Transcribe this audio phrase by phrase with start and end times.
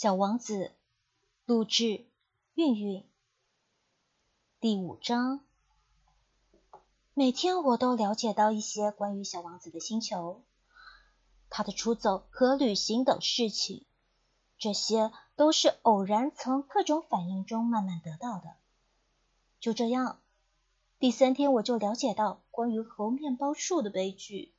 [0.00, 0.70] 小王子，
[1.44, 2.06] 录制，
[2.54, 3.04] 韵韵。
[4.60, 5.40] 第五章。
[7.14, 10.44] 每天我都了解到一些关于小王子的星球，
[11.50, 13.86] 他的出走和旅行等事情，
[14.56, 18.54] 这些都是偶然从各种反应中慢慢得到的。
[19.58, 20.20] 就这样，
[21.00, 24.54] 第三天我就了解到关于猴面包树的悲剧。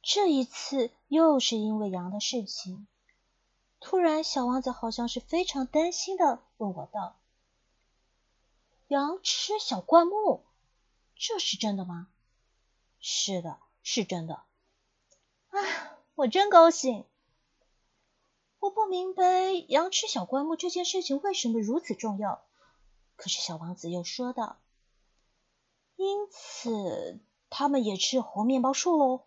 [0.00, 2.86] 这一次又是因为羊的事情。
[3.80, 7.18] 突然，小王子好像是非常担心的问我道
[8.88, 10.42] ：“羊吃小灌木，
[11.16, 12.08] 这是真的吗
[13.00, 14.44] ？”“是的，是真的。
[15.48, 15.58] ”“啊，
[16.14, 17.06] 我真高兴。”
[18.60, 19.24] 我不明白
[19.68, 22.44] 羊吃小灌木这件事情为什么如此重要。
[23.16, 24.60] 可是小王子又说道
[25.96, 29.24] ：“因此，他们也吃红面包树喽。”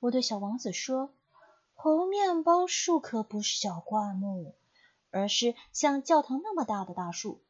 [0.00, 1.14] 我对小王子说。
[1.84, 4.54] 猴面包树可不是小灌木，
[5.10, 7.42] 而是像教堂那么大的大树。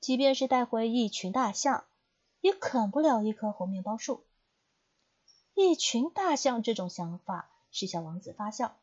[0.00, 1.84] 即便是带回一群大象，
[2.40, 4.24] 也啃不了一棵猴面包树。
[5.52, 8.78] 一群大象这种想法使小王子发笑。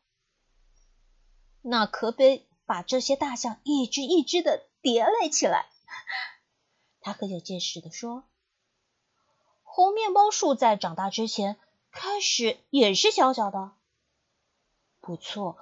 [1.60, 5.66] 那可得把这些大象一只一只的叠垒起来。
[7.02, 8.28] 他很有见识的说
[9.64, 11.58] ：“猴面包树在长大之前，
[11.90, 13.72] 开始也是小小的。”
[15.08, 15.56] 不错，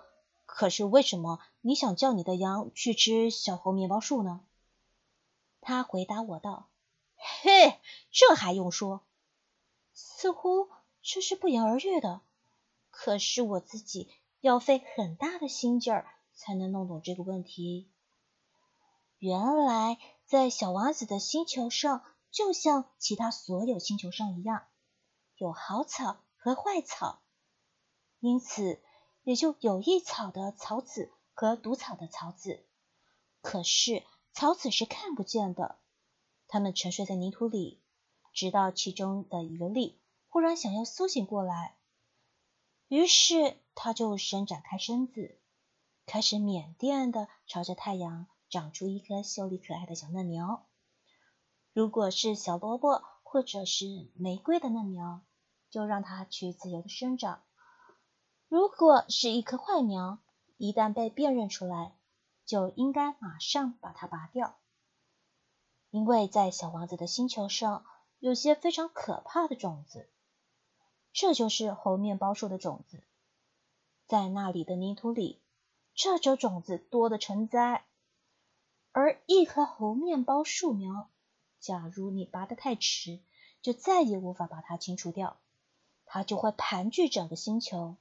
[0.45, 4.41] 可是为什么你想叫你的羊去吃小猴面包树呢？
[5.61, 6.69] 他回答我道
[7.15, 7.79] ：“嘿，
[8.11, 9.03] 这还用说？
[9.95, 10.69] 似乎
[11.01, 12.23] 这是不言而喻的。
[12.91, 17.89] 可是我自己要费很大的心劲儿才能弄懂这个问题。
[19.19, 24.67] 原来，在小王子的星球上，就像其他所有星球上一样，
[25.37, 27.21] 有好草和坏草，
[28.19, 28.83] 因此。”
[29.27, 32.65] 也就有益草的草籽和毒草的草籽，
[33.41, 35.81] 可是草籽是看不见的，
[36.47, 37.83] 它们沉睡在泥土里，
[38.33, 39.99] 直到其中的一个粒
[40.29, 41.77] 忽然想要苏醒过来，
[42.87, 45.41] 于是它就伸展开身子，
[46.07, 50.69] 开始缅甸的朝着太阳长出一颗秀丽可爱的小嫩苗。
[51.73, 55.23] 如果是小萝卜或者是玫瑰的嫩苗，
[55.69, 57.43] 就让它去自由的生长。
[58.49, 60.19] 如果是一棵坏苗，
[60.57, 61.97] 一旦被辨认出来，
[62.45, 64.57] 就应该马上把它拔掉，
[65.91, 67.85] 因为在小王子的星球上
[68.21, 70.09] 有些非常可怕的种子，
[71.13, 73.03] 这就是猴面包树的种子，
[74.07, 75.43] 在那里的泥土里，
[75.95, 77.85] 这种种子多的成灾，
[78.93, 81.11] 而一棵猴面包树苗，
[81.59, 83.21] 假如你拔得太迟，
[83.61, 85.37] 就再也无法把它清除掉，
[86.05, 87.97] 它就会盘踞整个星球。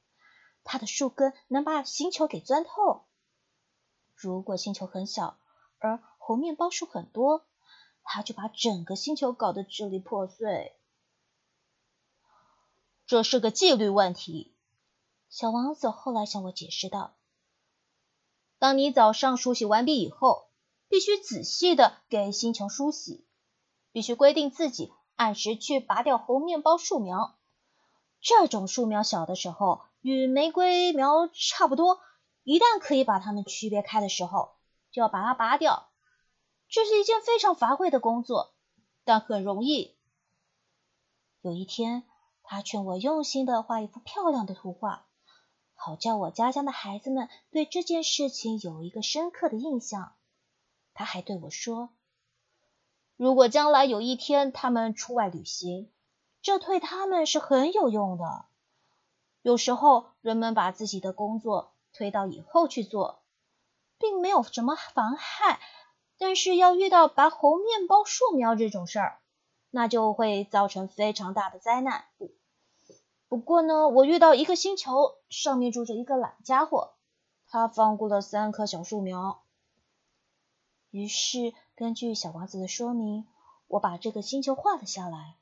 [0.66, 3.06] 它的树根能把星球给钻透。
[4.14, 5.38] 如果星球很小，
[5.78, 7.46] 而猴面包树很多，
[8.04, 10.76] 它就把整个星球搞得支离破碎。
[13.06, 14.56] 这是个纪律问题。
[15.30, 17.16] 小王子后来向我解释道
[18.58, 20.50] ：“当你早上梳洗完毕以后，
[20.88, 23.28] 必须仔细的给星球梳洗，
[23.92, 27.38] 必须规定自己按时去拔掉猴面包树苗。
[28.26, 32.00] 这种树苗小的时候。”与玫瑰苗差不多，
[32.44, 34.52] 一旦可以把它们区别开的时候，
[34.92, 35.90] 就要把它拔掉。
[36.70, 38.54] 这是一件非常乏味的工作，
[39.04, 39.96] 但很容易。
[41.42, 42.04] 有一天，
[42.44, 45.08] 他劝我用心的画一幅漂亮的图画，
[45.74, 50.14] 好叫我家乡的孩子们对这件事情有一个深刻的印象。
[50.94, 51.90] 他还对我说，
[53.16, 55.90] 如果将来有一天他们出外旅行，
[56.46, 58.46] 这对他们是很有用的。
[59.42, 63.24] 有时候，人们把自己的工作推到以后去做，
[63.98, 65.60] 并没有什么妨害。
[66.20, 69.20] 但是，要遇到拔猴面包树苗这种事儿，
[69.72, 72.06] 那就会造成非常大的灾难。
[72.20, 72.30] 不，
[73.28, 76.94] 不过呢，我遇到一个星球，上面住着一个懒家伙，
[77.48, 79.42] 他放过了三棵小树苗。
[80.92, 83.26] 于是，根据小王子的说明，
[83.66, 85.38] 我把这个星球画了下来。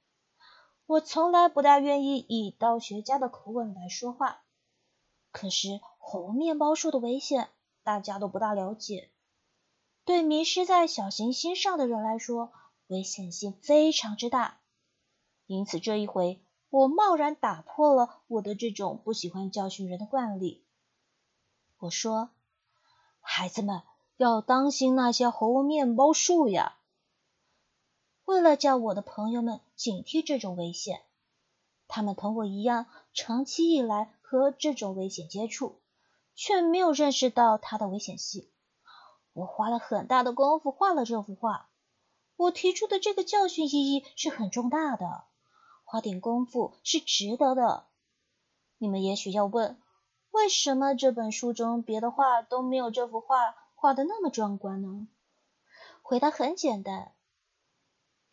[0.86, 4.44] 我从来不大愿意以道学家的口吻来说话，
[5.32, 7.50] 可是猴面包树的危险
[7.84, 9.10] 大家都不大了解。
[10.04, 12.52] 对迷失在小行星上的人来说，
[12.88, 14.60] 危险性非常之大。
[15.46, 20.66] 因此这一回，我贸然打破了我的这种不喜欢教训人的惯例。
[21.78, 22.30] 我说
[23.22, 23.82] ：“孩子们
[24.18, 26.78] 要当心那些猴面包树呀。”
[28.25, 31.02] 为了叫我的朋友们警惕这种危险，
[31.88, 35.81] 他们同我一样长期以来和这种危险接触，
[36.34, 38.50] 却没有认识到它的危险性。
[39.34, 41.70] 我花了很大的功夫画了这幅画，
[42.36, 45.25] 我提出的这个教训意义是很重大的，
[45.84, 47.88] 花点功夫是值得的。
[48.78, 49.81] 你们也许要问，
[50.31, 55.08] 为什么这本书中别的画都没有这幅画画的那么壮观呢？
[56.02, 57.14] 回答很简单，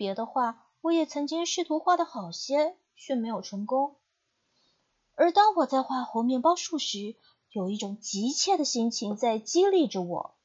[0.00, 3.96] 别的画我也曾经试图画的好些，却没有成功。
[5.14, 7.16] 而当我在画猴面包树时，
[7.50, 10.38] 有一种急切的心情在激励着我。